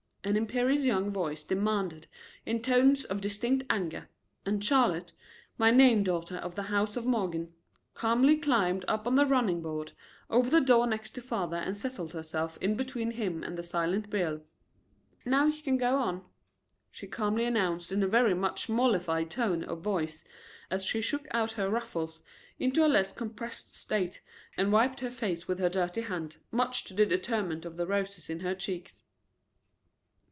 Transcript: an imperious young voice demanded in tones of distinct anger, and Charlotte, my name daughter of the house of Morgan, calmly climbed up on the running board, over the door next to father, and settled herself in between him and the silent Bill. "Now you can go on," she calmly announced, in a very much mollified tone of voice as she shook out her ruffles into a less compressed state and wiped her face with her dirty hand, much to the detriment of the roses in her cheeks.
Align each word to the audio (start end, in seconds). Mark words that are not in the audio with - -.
an 0.23 0.37
imperious 0.37 0.83
young 0.83 1.09
voice 1.09 1.43
demanded 1.43 2.05
in 2.45 2.61
tones 2.61 3.03
of 3.05 3.19
distinct 3.21 3.63
anger, 3.71 4.07
and 4.45 4.63
Charlotte, 4.63 5.11
my 5.57 5.71
name 5.71 6.03
daughter 6.03 6.35
of 6.37 6.53
the 6.53 6.61
house 6.69 6.95
of 6.95 7.07
Morgan, 7.07 7.51
calmly 7.95 8.37
climbed 8.37 8.85
up 8.87 9.07
on 9.07 9.15
the 9.15 9.25
running 9.25 9.63
board, 9.63 9.93
over 10.29 10.47
the 10.47 10.61
door 10.61 10.85
next 10.85 11.13
to 11.15 11.23
father, 11.23 11.57
and 11.57 11.75
settled 11.75 12.13
herself 12.13 12.55
in 12.61 12.75
between 12.75 13.09
him 13.09 13.43
and 13.43 13.57
the 13.57 13.63
silent 13.63 14.11
Bill. 14.11 14.43
"Now 15.25 15.47
you 15.47 15.59
can 15.63 15.79
go 15.79 15.95
on," 15.95 16.23
she 16.91 17.07
calmly 17.07 17.45
announced, 17.45 17.91
in 17.91 18.03
a 18.03 18.07
very 18.07 18.35
much 18.35 18.69
mollified 18.69 19.31
tone 19.31 19.63
of 19.63 19.81
voice 19.81 20.23
as 20.69 20.85
she 20.85 21.01
shook 21.01 21.27
out 21.31 21.53
her 21.53 21.67
ruffles 21.67 22.21
into 22.59 22.85
a 22.85 22.87
less 22.87 23.11
compressed 23.11 23.75
state 23.75 24.21
and 24.55 24.71
wiped 24.71 24.99
her 24.99 25.09
face 25.09 25.47
with 25.47 25.57
her 25.57 25.69
dirty 25.69 26.01
hand, 26.01 26.37
much 26.51 26.83
to 26.83 26.93
the 26.93 27.07
detriment 27.07 27.65
of 27.65 27.75
the 27.75 27.87
roses 27.87 28.29
in 28.29 28.41
her 28.41 28.53
cheeks. 28.53 29.03